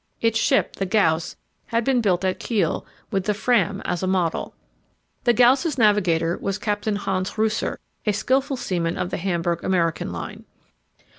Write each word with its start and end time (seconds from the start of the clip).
Its 0.19 0.39
ship, 0.39 0.77
the 0.77 0.85
Gauss, 0.87 1.35
had 1.67 1.83
been 1.83 2.01
built 2.01 2.25
at 2.25 2.39
Kiel 2.39 2.87
with 3.11 3.25
the 3.25 3.35
Fram 3.35 3.83
as 3.85 4.01
a 4.01 4.07
model. 4.07 4.55
The 5.25 5.33
Gauss's 5.33 5.77
navigator 5.77 6.39
was 6.39 6.57
Captain 6.57 6.95
Hans 6.95 7.37
Ruser, 7.37 7.77
a 8.07 8.11
skilful 8.11 8.57
seaman 8.57 8.97
of 8.97 9.11
the 9.11 9.17
Hamburg 9.17 9.63
American 9.63 10.11
line. 10.11 10.45